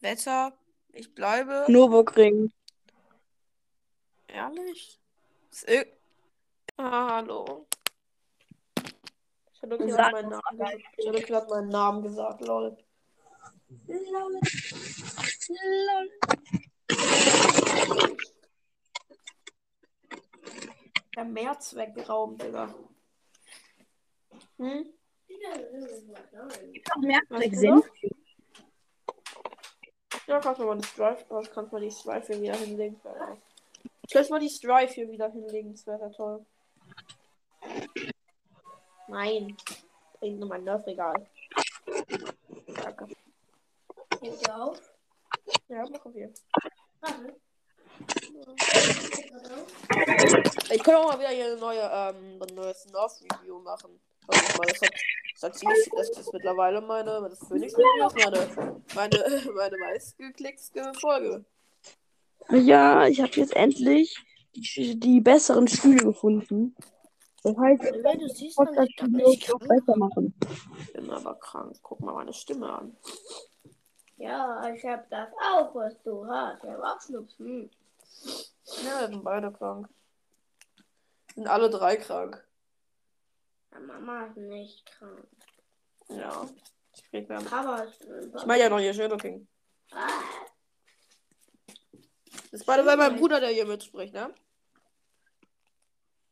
Wetter. 0.00 0.52
Ich 0.92 1.14
bleibe. 1.14 1.64
Nürburgring. 1.68 2.52
Ehrlich? 4.28 5.00
Ist 5.50 5.68
ir- 5.68 5.86
ah, 6.76 7.16
hallo. 7.16 7.66
Ich 9.52 9.60
Sag 9.60 9.70
gerade 9.70 10.12
meinen 10.12 10.28
Namen 10.30 10.58
meinen 11.48 11.68
Namen 11.68 12.02
gesagt, 12.02 12.40
lol. 12.42 12.76
Lol. 13.86 14.40
Lol. 15.48 16.10
Der 21.16 21.24
März 21.24 21.74
weggeraubt, 21.74 22.42
Digga. 22.42 22.74
Hm? 24.58 24.92
Noch 26.88 27.02
mehr 27.02 27.20
Was 27.28 27.44
Senf. 27.58 27.86
Ja, 30.26 30.40
kannst 30.40 30.60
du 30.60 30.64
mal 30.64 30.78
die 30.78 30.86
Strife, 30.86 31.24
was 31.28 31.50
kannst 31.50 31.72
du 31.72 31.76
mal 31.76 31.82
die 31.82 31.90
Strife 31.90 32.32
hier 32.32 32.42
wieder 32.42 32.56
hinlegen? 32.56 33.00
Lass 34.12 34.30
mal 34.30 34.40
die 34.40 34.48
Strife 34.48 34.94
hier 34.94 35.10
wieder 35.10 35.30
hinlegen, 35.30 35.72
das 35.72 35.86
wäre 35.86 36.10
toll. 36.12 36.44
Nein. 39.08 39.56
Bringt 40.18 40.40
nur 40.40 40.48
mein 40.48 40.64
Nerf-Regal. 40.64 41.26
Danke. 42.66 43.08
Hängt 44.20 44.42
ihr 44.42 44.56
auf? 44.56 44.80
Ja, 45.68 45.84
mach 45.90 46.06
auf 46.06 46.14
hier. 46.14 46.32
Warte. 47.00 47.36
Ich 50.70 50.82
kann 50.82 50.94
auch 50.94 51.08
mal 51.08 51.18
wieder 51.18 51.28
hier 51.28 51.44
eine 51.46 51.56
neue, 51.56 51.80
ähm, 51.80 52.42
ein 52.42 52.54
neues 52.54 52.86
Nerf-Review 52.86 53.58
machen. 53.60 54.00
Also, 54.26 54.62
das 54.62 54.80
hat, 54.80 54.90
das 55.44 55.52
hat 55.52 55.58
ziemlich, 55.58 55.90
das 55.90 56.08
ist 56.10 56.32
mittlerweile 56.32 56.80
meine, 56.80 57.28
das 57.28 57.38
Phoenix-Review 57.40 58.06
ist 58.06 58.24
meine, 58.24 58.82
meine, 58.94 59.52
meine 59.54 59.76
meistgeklickste 59.78 60.92
Folge. 60.94 61.44
Ja, 62.50 63.06
ich 63.06 63.20
habe 63.20 63.32
jetzt 63.32 63.54
endlich 63.54 64.16
die, 64.54 64.98
die 64.98 65.20
besseren 65.20 65.68
Stühle 65.68 66.04
gefunden. 66.04 66.74
Das 67.42 67.56
heißt, 67.58 67.82
ich 67.84 68.04
Weil 68.04 68.18
du 68.18 68.28
siehst, 68.28 68.58
man 68.58 68.74
das 68.74 68.86
ich 68.88 69.02
Video 69.02 69.28
nicht 69.28 69.46
krank. 69.46 69.68
besser 69.68 69.96
machen. 69.96 70.34
Ich 70.80 70.92
bin 70.94 71.10
aber 71.10 71.34
krank. 71.34 71.76
Guck 71.82 72.00
mal 72.00 72.14
meine 72.14 72.32
Stimme 72.32 72.70
an. 72.70 72.96
Ja, 74.16 74.72
ich 74.74 74.84
hab 74.84 75.08
das 75.10 75.28
auch, 75.52 75.74
was 75.74 76.00
du 76.04 76.26
hast. 76.26 76.64
Ich 76.64 76.70
hab 76.70 76.80
auch 76.80 77.00
Schnupfen. 77.00 77.70
Ja, 78.82 79.00
wir 79.00 79.08
sind 79.08 79.24
beide 79.24 79.52
krank. 79.52 79.88
Sind 81.34 81.48
alle 81.48 81.68
drei 81.68 81.96
krank. 81.96 82.42
Mama 83.80 84.26
ist 84.26 84.36
nicht 84.36 84.86
krank. 84.86 85.26
Ja. 86.08 86.48
Ich 86.94 87.02
krieg 87.10 87.28
mir. 87.28 87.38
Papa 87.38 87.78
ist 87.82 88.00
Ich 88.36 88.46
meine 88.46 88.62
ja 88.62 88.68
noch 88.68 88.78
hier 88.78 88.94
Shadow 88.94 89.16
King. 89.16 89.46
Ah, 89.92 90.22
Das 92.50 92.60
ist 92.60 92.66
beide 92.66 92.84
bei 92.84 92.96
meinem 92.96 93.16
Bruder, 93.16 93.40
der 93.40 93.50
hier 93.50 93.66
mitspricht, 93.66 94.14
ne? 94.14 94.32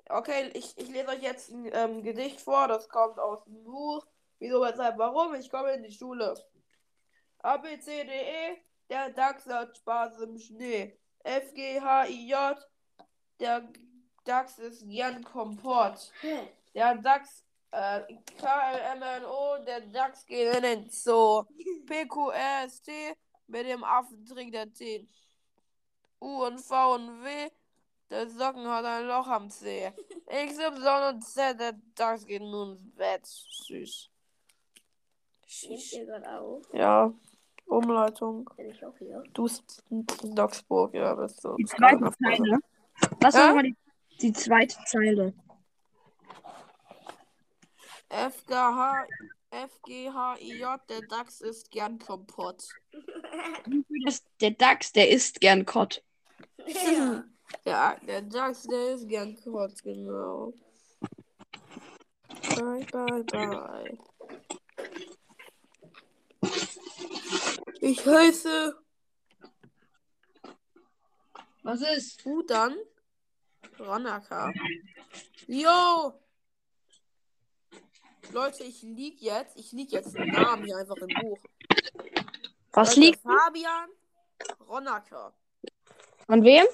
Okay, 0.08 0.50
ich, 0.54 0.76
ich 0.76 0.88
lese 0.88 1.08
euch 1.08 1.22
jetzt 1.22 1.50
ein 1.50 1.70
ähm, 1.72 2.02
Gedicht 2.02 2.40
vor. 2.40 2.68
Das 2.68 2.88
kommt 2.88 3.18
aus 3.18 3.44
dem 3.44 3.64
Buch. 3.64 4.06
Wieso, 4.38 4.60
weshalb, 4.60 4.98
warum? 4.98 5.34
Ich 5.34 5.50
komme 5.50 5.72
in 5.72 5.82
die 5.82 5.92
Schule. 5.92 6.34
A, 7.38 7.56
B, 7.56 7.78
C, 7.78 8.04
D, 8.04 8.10
E. 8.12 8.56
Der 8.90 9.10
Dachs 9.10 9.46
hat 9.46 9.76
Spaß 9.78 10.20
im 10.20 10.38
Schnee. 10.38 10.98
F, 11.24 11.54
G, 11.54 11.80
H, 11.80 12.06
I, 12.08 12.28
J. 12.30 12.56
Der 13.40 13.68
Dachs 14.24 14.58
ist 14.58 14.86
gern 14.88 15.24
Kompott. 15.24 16.12
hä? 16.20 16.48
Der 16.74 16.94
Dachs, 16.96 17.44
äh, 17.70 18.00
K, 18.38 18.72
L, 18.72 18.80
M, 18.96 19.02
N, 19.02 19.24
O, 19.24 19.62
der 19.64 19.80
Dachs 19.82 20.24
geht 20.26 20.54
in 20.56 20.62
den 20.62 20.90
Zoo. 20.90 21.44
P, 21.86 22.06
Q, 22.06 22.30
R, 22.30 22.64
S, 22.64 22.80
T, 22.82 22.92
mit 23.46 23.66
dem 23.66 23.84
Affen 23.84 24.24
trinkt 24.24 24.54
er 24.54 24.72
Tee. 24.72 25.06
U 26.20 26.44
und 26.44 26.60
V 26.60 26.94
und 26.94 27.24
W, 27.24 27.50
der 28.10 28.28
Socken 28.28 28.66
hat 28.68 28.84
ein 28.84 29.06
Loch 29.06 29.26
am 29.26 29.50
Zeh. 29.50 29.86
X, 30.44 30.58
Y 30.58 31.14
und 31.14 31.22
Z, 31.22 31.58
der 31.58 31.74
Dachs 31.94 32.24
geht 32.24 32.42
nun 32.42 32.76
ins 32.76 32.94
Bett. 32.94 33.26
Süß. 33.26 34.08
Süß. 35.46 35.92
ihr 35.92 36.06
gerade 36.06 36.40
auf? 36.40 36.62
Ja, 36.72 37.12
Umleitung. 37.66 38.48
Bin 38.56 38.70
ich 38.70 38.84
auch 38.84 38.96
hier? 38.98 39.22
Du 39.32 39.44
bist 39.44 39.82
in 39.90 40.06
Dogsburg, 40.34 40.94
ja, 40.94 41.14
bist 41.14 41.44
du. 41.44 41.56
Die 41.56 41.64
zweite 41.64 42.10
Zeile. 42.22 42.58
Was 43.20 43.34
Ja? 43.34 43.40
war 43.40 43.46
nochmal 43.48 43.64
die, 43.64 43.76
die 44.20 44.32
zweite 44.32 44.76
Zeile? 44.86 45.34
F, 48.12 48.44
G, 48.46 48.54
H, 48.54 49.06
F, 49.50 49.80
G, 49.86 50.10
H, 50.10 50.36
I, 50.38 50.58
J, 50.60 50.78
der 50.90 51.00
Dachs 51.08 51.40
ist 51.40 51.70
gern 51.70 51.98
Kompott. 51.98 52.68
Der 54.40 54.50
Dachs, 54.50 54.92
der 54.92 55.08
isst 55.08 55.40
gern 55.40 55.64
Kott. 55.64 56.02
ja. 56.66 57.24
Ja, 57.66 57.96
der 58.06 58.22
Dachs, 58.22 58.62
der 58.62 58.94
ist 58.94 59.06
gern 59.08 59.36
kurz, 59.36 59.82
genau. 59.82 60.54
Bye, 62.56 62.86
bye, 62.90 63.24
bye. 63.24 63.98
Ich 67.82 68.06
heiße 68.06 68.74
Was 71.62 71.82
ist? 71.82 72.24
Udan 72.24 72.74
Ronaka. 73.78 74.50
Yo! 75.46 76.21
Leute, 78.32 78.64
ich 78.64 78.82
lieg 78.82 79.20
jetzt, 79.20 79.56
ich 79.56 79.70
lieg 79.72 79.92
jetzt 79.92 80.16
den 80.16 80.30
Namen 80.30 80.64
hier 80.64 80.78
einfach 80.78 80.96
im 80.96 81.08
Buch. 81.20 81.38
Was 82.72 82.96
Leute, 82.96 83.00
liegt 83.00 83.20
Fabian 83.20 83.90
Ronaka. 84.66 85.34
an 86.28 86.42
wem? 86.42 86.64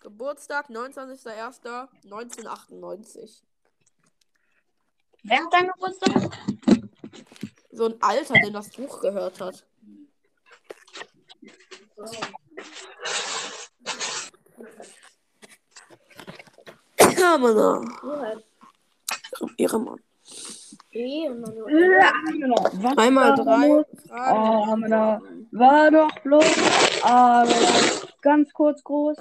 Geburtstag 0.00 0.70
29.01.1998. 0.70 3.42
Wer 5.24 5.38
hat 5.38 5.52
dein 5.52 5.66
Geburtstag? 5.66 6.30
So 7.72 7.86
ein 7.86 8.00
Alter, 8.00 8.34
der 8.34 8.50
das 8.50 8.70
Buch 8.70 9.00
gehört 9.00 9.40
hat. 9.40 9.66
Ja, 17.18 17.38
Mann. 17.38 17.92
Ihre 19.56 19.80
Mann. 19.80 20.03
Eh, 20.92 21.28
und 21.28 21.42
dann 21.42 21.54
nur. 21.54 21.66
Was 22.74 22.98
Einmal 22.98 23.30
war 23.30 23.44
drei. 23.44 23.84
Fragen 24.08 24.38
Oh, 24.38 24.76
Mann. 24.76 24.90
beantworten. 24.90 25.48
War 25.52 25.90
doch 25.90 26.18
bloß. 26.20 27.02
Aber 27.02 27.48
ganz 28.22 28.52
kurz 28.52 28.82
groß. 28.84 29.16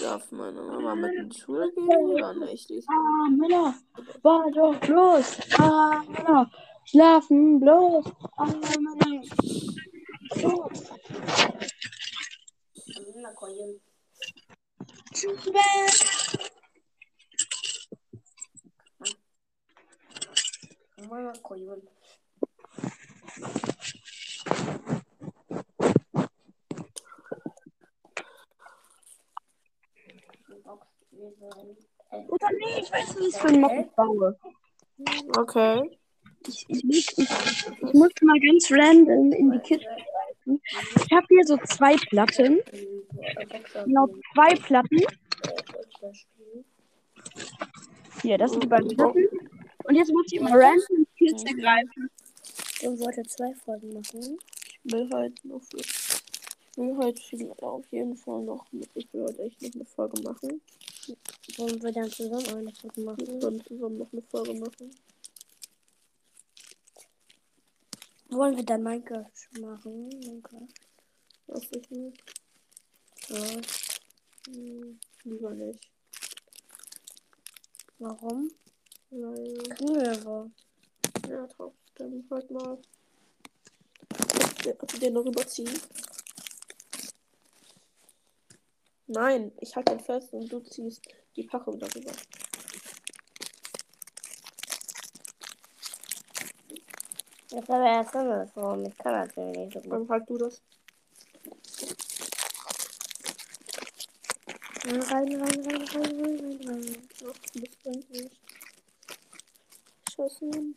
Darf 0.00 0.30
meine 0.32 0.62
Mama 0.62 0.94
mit 0.94 1.12
in 1.14 1.28
die 1.28 1.38
Schule 1.38 1.70
gehen 1.72 1.88
oder 1.88 2.32
nicht? 2.34 2.70
Ah, 2.88 3.28
Männer. 3.30 3.74
War 4.22 4.50
doch 4.50 4.76
bloß. 4.80 5.38
Ah, 5.58 6.02
Männer. 6.08 6.50
Schlafen 6.84 7.60
bloß. 7.60 8.06
Ah, 8.36 8.46
Männer. 8.46 9.22
So. 10.36 10.70
Koyun. 21.42 21.82
Oder 32.28 32.48
nee, 32.58 32.80
ich 32.80 32.92
weiß 32.92 33.16
nicht, 33.16 33.20
was 33.20 33.26
ich 33.28 33.36
für 33.36 33.48
einen 33.48 33.60
Mob 33.60 33.72
ich 33.72 33.90
baue. 33.94 34.38
Okay. 35.36 35.98
Ich, 36.46 36.64
ich, 36.68 36.84
muss, 36.84 37.18
ich, 37.18 37.18
ich 37.18 37.94
muss 37.94 38.10
mal 38.22 38.38
ganz 38.40 38.70
random 38.70 39.32
in 39.32 39.52
die 39.52 39.58
Kiste 39.58 39.84
greifen. 39.84 40.62
Ich 40.96 41.12
habe 41.12 41.26
hier 41.28 41.44
so 41.44 41.56
zwei 41.58 41.96
Platten. 41.96 42.60
Genau, 43.84 44.08
zwei 44.34 44.54
Platten. 44.56 45.00
Hier, 48.22 48.38
das 48.38 48.52
sind 48.52 48.62
die 48.62 48.68
beiden 48.68 48.96
Platten. 48.96 49.28
Und 49.90 49.96
jetzt 49.96 50.12
muss 50.12 50.26
ich 50.30 50.40
mal 50.40 50.52
random 50.52 50.86
in 50.98 51.04
die 51.18 51.26
Kiste 51.26 51.52
greifen. 51.56 52.08
Und 52.82 53.00
wollte 53.00 53.24
zwei 53.24 53.52
Folgen 53.56 53.92
machen. 53.92 54.38
Ich 54.84 54.92
will 54.92 55.10
heute 55.12 55.48
noch. 55.48 55.62
Ich 55.74 56.76
will 56.76 56.96
heute 56.96 57.20
viel- 57.20 57.50
auf 57.60 57.84
jeden 57.90 58.16
Fall 58.16 58.42
noch. 58.42 58.64
Ich 58.94 59.12
will 59.12 59.22
heute 59.24 59.42
echt 59.42 59.60
noch 59.62 59.74
eine 59.74 59.84
Folge 59.84 60.22
machen. 60.22 60.60
Wollen 61.56 61.82
wir 61.82 61.90
dann 61.90 62.08
zusammen 62.08 62.46
eine 62.46 62.72
Folge 62.72 62.96
Wir 62.98 63.04
machen? 63.04 63.40
können 63.40 63.64
zusammen 63.64 63.98
noch 63.98 64.12
eine 64.12 64.22
Folge 64.22 64.54
machen. 64.54 64.90
Wollen 68.28 68.56
wir 68.56 68.64
dann 68.64 68.82
Minecraft 68.84 69.60
machen? 69.60 70.08
Minecraft. 70.08 70.68
Weiß 71.48 71.68
ich 71.72 71.90
nicht. 71.90 72.22
Ja. 73.28 73.60
Hm, 74.54 75.00
lieber 75.24 75.50
nicht. 75.50 75.90
Warum? 77.98 78.50
Wir 79.10 80.12
aber. 80.12 80.50
Ja, 81.28 81.46
trotzdem. 81.48 82.24
Halt 82.30 82.50
mal. 82.50 82.78
Also 84.78 84.98
den 84.98 85.12
noch 85.14 85.26
überziehen. 85.26 85.80
Nein, 89.08 89.50
ich 89.58 89.74
halte 89.74 89.96
den 89.96 90.04
fest 90.04 90.32
und 90.32 90.48
du 90.52 90.60
ziehst 90.60 91.02
die 91.34 91.42
Packung 91.42 91.78
darüber. 91.80 92.12
Das 97.50 97.62
ist 97.62 97.70
aber 97.70 97.86
erst 97.86 98.14
andersrum. 98.14 98.86
Ich 98.86 98.96
kann 98.98 99.26
das 99.26 99.36
nämlich 99.36 99.58
nicht 99.58 99.72
so 99.72 99.80
gut. 99.80 99.92
Dann 99.92 100.08
halt 100.08 100.30
du 100.30 100.38
das. 100.38 100.62
Rein, 104.84 105.02
rein, 105.02 105.40
rein, 105.40 105.64
rein, 105.66 105.88
rein, 105.88 106.40
rein, 106.40 106.68
rein. 106.68 107.08
Ach, 107.26 107.38
du 107.52 107.60
bist 107.60 108.49
Scheiße. 110.20 110.44
Mann. 110.44 110.74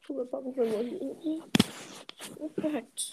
Schule 0.00 0.24
packen 0.26 0.56
wir 0.56 0.64
mal 0.64 0.84
hier 0.84 1.00
unten. 1.00 1.42
Perfekt. 2.56 3.10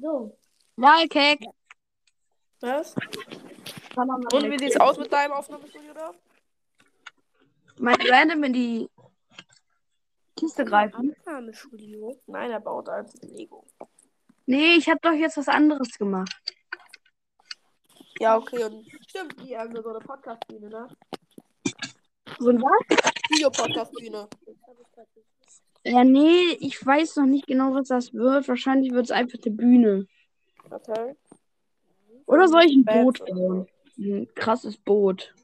So. 0.00 0.36
Lolkek. 0.76 1.40
Was? 2.60 2.94
Kann 3.94 4.06
man 4.06 4.22
Und 4.26 4.50
wie 4.50 4.58
sieht's 4.58 4.76
aus 4.76 4.98
mit 4.98 5.10
deinem 5.10 5.32
Aufnahmestudio 5.32 5.94
da? 5.94 6.12
Mein 7.78 7.96
random 8.02 8.44
in 8.44 8.52
die 8.52 8.90
Kiste 10.36 10.66
greifen. 10.66 11.14
Aufnahmestudio? 11.18 12.20
Nein, 12.26 12.50
er 12.50 12.60
baut 12.60 12.88
mit 12.88 13.22
Lego. 13.22 13.64
Nee, 14.44 14.74
ich 14.76 14.88
habe 14.90 15.00
doch 15.00 15.12
jetzt 15.12 15.38
was 15.38 15.48
anderes 15.48 15.96
gemacht. 15.96 16.41
Ja, 18.22 18.36
okay, 18.36 18.62
und 18.62 18.86
stimmt, 19.08 19.34
die 19.42 19.58
haben 19.58 19.74
so 19.74 19.88
eine 19.88 19.98
Podcast-Bühne, 19.98 20.68
ne? 20.68 20.88
So 22.38 22.50
ein 22.50 22.62
was? 22.62 22.98
Video-Podcast-Bühne. 23.30 24.28
Ja, 25.84 26.04
nee, 26.04 26.56
ich 26.60 26.86
weiß 26.86 27.16
noch 27.16 27.26
nicht 27.26 27.48
genau, 27.48 27.74
was 27.74 27.88
das 27.88 28.14
wird. 28.14 28.46
Wahrscheinlich 28.46 28.92
wird 28.92 29.06
es 29.06 29.10
einfach 29.10 29.38
die 29.38 29.50
Bühne. 29.50 30.06
Okay. 30.70 31.16
Oder 32.26 32.46
soll 32.46 32.62
ich 32.62 32.76
ein 32.76 32.84
Boot 32.84 33.26
bauen? 33.26 33.66
Ein 33.98 34.28
krasses 34.36 34.76
Boot. 34.76 35.34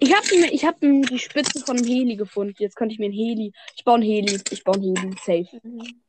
Ich 0.00 0.16
habe 0.16 0.26
ich 0.50 0.64
hab 0.64 0.80
die 0.80 1.18
Spitze 1.18 1.60
von 1.66 1.76
einem 1.76 1.86
Heli 1.86 2.16
gefunden. 2.16 2.54
Jetzt 2.56 2.76
könnte 2.76 2.94
ich 2.94 2.98
mir 2.98 3.10
ein 3.10 3.12
Heli. 3.12 3.52
Ich 3.76 3.84
baue 3.84 3.96
ein 3.96 4.02
Heli. 4.02 4.40
Ich 4.50 4.64
baue 4.64 4.76
ein 4.76 4.82
Heli. 4.82 5.14
Safe. 5.18 5.60
Mhm. 5.62 6.00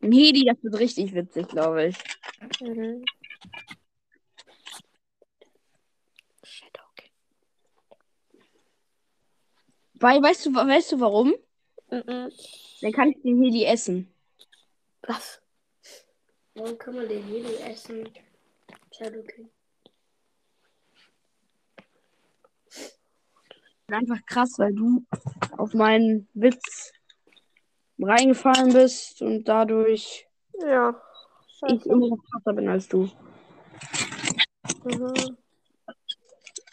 Ein 0.00 0.12
Heli, 0.12 0.44
das 0.44 0.62
wird 0.62 0.78
richtig 0.78 1.14
witzig, 1.14 1.48
glaube 1.48 1.86
ich. 1.86 1.96
Mhm. 2.60 3.04
Weil, 10.00 10.22
weißt 10.22 10.46
du, 10.46 10.54
weißt 10.54 10.92
du 10.92 11.00
warum? 11.00 11.34
Mhm. 11.90 12.30
Dann 12.80 12.92
kann 12.92 13.10
ich 13.10 13.20
den 13.22 13.42
Heli 13.42 13.64
essen. 13.64 14.12
Was? 15.02 15.42
Warum 16.54 16.78
kann 16.78 16.94
man 16.94 17.08
den 17.08 17.24
Heli 17.24 17.56
essen? 17.56 18.08
Shadow 18.96 19.22
King. 19.22 19.50
Einfach 23.88 24.24
krass, 24.26 24.58
weil 24.58 24.74
du 24.74 25.04
auf 25.56 25.72
meinen 25.72 26.28
Witz 26.34 26.92
reingefallen 28.00 28.72
bist 28.72 29.22
und 29.22 29.44
dadurch 29.44 30.26
Ja. 30.60 31.00
ich 31.66 31.86
immer 31.86 32.08
noch 32.08 32.18
krasser 32.30 32.52
bin 32.52 32.68
als 32.68 32.88
du. 32.88 33.10
Mhm. 34.84 35.36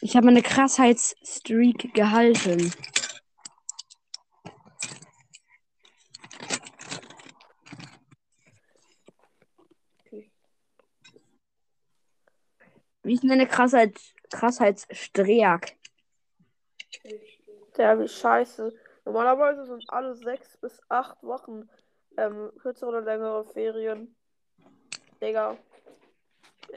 Ich 0.02 0.16
habe 0.16 0.28
meine 0.28 0.42
Krassheitsstreak 0.44 1.94
gehalten. 1.94 2.72
Wie 13.04 13.14
ist 13.14 13.22
denn 13.22 13.30
deine 13.30 13.48
Krassheit, 13.48 14.00
Krassheitsstreak? 14.32 15.78
Der 17.78 18.00
wie 18.00 18.08
scheiße. 18.08 18.74
Normalerweise 19.06 19.66
sind 19.66 19.84
alle 19.90 20.16
sechs 20.16 20.58
bis 20.58 20.82
acht 20.90 21.22
Wochen 21.24 21.70
ähm, 22.18 22.52
kürzere 22.60 22.90
oder 22.90 23.02
längere 23.02 23.46
Ferien. 23.46 24.16
Digga. 25.22 25.58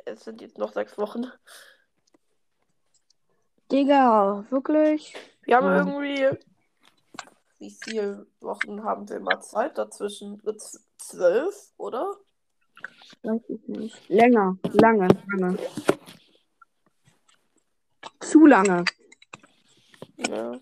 Es 0.04 0.24
sind 0.24 0.40
jetzt 0.42 0.58
noch 0.58 0.72
sechs 0.72 0.98
Wochen. 0.98 1.26
Digga, 3.72 4.44
wirklich? 4.50 5.14
Wir 5.42 5.56
haben 5.56 5.66
Ja. 5.66 5.78
irgendwie. 5.78 6.38
Wie 7.58 7.70
viele 7.70 8.26
Wochen 8.40 8.84
haben 8.84 9.08
wir 9.08 9.18
mal 9.18 9.40
Zeit 9.40 9.78
dazwischen? 9.78 10.40
Zwölf, 10.98 11.72
oder? 11.76 12.14
Weiß 13.22 13.40
ich 13.48 13.66
nicht. 13.66 14.08
Länger, 14.08 14.56
lange, 14.74 15.08
lange. 15.26 15.58
Zu 18.20 18.46
lange. 18.46 18.84
Ja. 20.18 20.52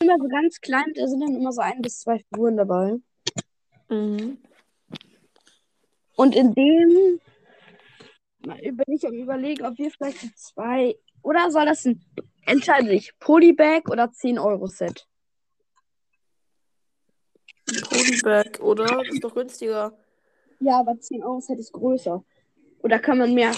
Immer 0.00 0.18
so 0.18 0.28
ganz 0.28 0.60
klein, 0.60 0.92
da 0.94 1.06
sind 1.06 1.20
dann 1.20 1.36
immer 1.36 1.52
so 1.52 1.62
ein 1.62 1.80
bis 1.80 2.00
zwei 2.00 2.18
Figuren 2.18 2.56
dabei. 2.58 2.96
Mhm. 3.88 4.38
Und 6.16 6.34
in 6.36 6.52
dem 6.54 7.20
bin 8.40 8.84
ich 8.88 9.06
am 9.06 9.14
überlegen, 9.14 9.64
ob 9.64 9.78
wir 9.78 9.90
vielleicht 9.90 10.38
zwei. 10.38 10.96
Oder 11.22 11.50
soll 11.50 11.64
das 11.64 11.86
ein. 11.86 12.04
Entscheide 12.46 12.88
dich, 12.88 13.18
Polybag 13.18 13.88
oder 13.88 14.10
10 14.10 14.38
Euro 14.38 14.66
Set? 14.66 15.06
Polybag, 17.88 18.60
oder? 18.60 18.84
Das 18.86 19.08
ist 19.08 19.24
doch 19.24 19.34
günstiger. 19.34 19.92
Ja, 20.60 20.80
aber 20.80 20.98
10 20.98 21.22
Euro 21.24 21.40
Set 21.40 21.58
ist 21.58 21.72
größer. 21.72 22.22
Oder 22.82 22.98
kann 22.98 23.18
man 23.18 23.34
mehr, 23.34 23.52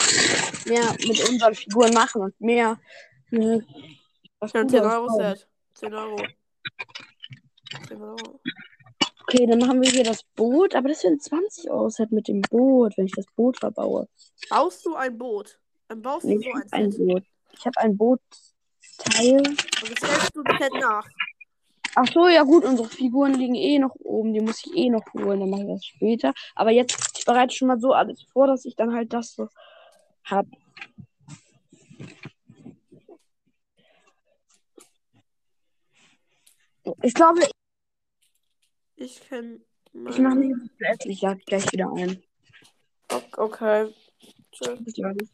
mehr 0.67 0.93
mit 1.07 1.29
unseren 1.29 1.55
Figuren 1.55 1.93
machen 1.95 2.23
und 2.23 2.41
mehr. 2.41 2.79
was 4.39 4.53
Ja, 4.53 4.61
ein 4.61 4.67
Gutes 4.67 4.81
10 4.81 4.91
Euro. 4.91 5.09
Set. 5.17 5.49
10 5.75 5.95
Euro. 5.95 6.17
10 7.89 8.03
Euro. 8.03 8.41
Okay, 9.23 9.47
dann 9.47 9.59
machen 9.61 9.81
wir 9.81 9.89
hier 9.91 10.05
das 10.05 10.25
Boot, 10.35 10.75
aber 10.75 10.89
das 10.89 11.05
ein 11.05 11.19
20 11.21 11.71
Euro 11.71 11.89
Set 11.89 12.11
mit 12.13 12.29
dem 12.29 12.41
Boot, 12.43 12.97
wenn 12.97 13.07
ich 13.07 13.13
das 13.13 13.27
Boot 13.37 13.59
verbaue. 13.59 14.09
Baust 14.51 14.85
du 14.85 14.95
ein 14.95 15.17
Boot? 15.17 15.59
Dann 15.89 16.03
baust 16.03 16.25
Nee, 16.25 16.37
du 16.37 16.43
so 16.43 16.51
ein 16.53 16.65
ein. 16.73 16.91
Boot. 16.91 17.23
Ich 17.53 17.65
habe 17.67 17.79
ein 17.81 17.97
Bootsteil. 17.97 19.37
Und 19.39 19.59
stellst 19.99 20.35
du 20.37 20.43
das 20.43 20.59
Set 20.59 20.73
nach. 20.81 21.07
Ach 21.95 22.07
so, 22.11 22.27
ja 22.27 22.43
gut, 22.43 22.65
unsere 22.65 22.89
Figuren 22.89 23.35
liegen 23.35 23.55
eh 23.55 23.79
noch 23.79 23.95
oben. 23.97 24.33
Die 24.33 24.41
muss 24.41 24.65
ich 24.65 24.75
eh 24.77 24.89
noch 24.89 25.05
holen, 25.13 25.41
dann 25.41 25.51
mache 25.51 25.63
ich 25.63 25.69
das 25.69 25.85
später. 25.85 26.33
Aber 26.55 26.71
jetzt, 26.71 27.19
ich 27.19 27.25
bereite 27.25 27.55
schon 27.55 27.69
mal 27.69 27.79
so 27.81 27.93
alles 27.93 28.23
vor, 28.33 28.47
dass 28.47 28.65
ich 28.65 28.77
dann 28.77 28.95
halt 28.95 29.13
das 29.13 29.35
so 29.35 29.49
hab. 30.25 30.47
Ich 37.03 37.15
glaube, 37.15 37.41
Ich 38.97 39.21
kenne. 39.29 39.61
ich 40.09 40.19
mache 40.19 40.37
mich 40.37 40.57
jetzt 40.79 41.47
gleich 41.47 41.73
wieder 41.73 41.93
ein. 41.93 42.23
Okay. 43.37 43.93
Tschüss. 44.53 45.33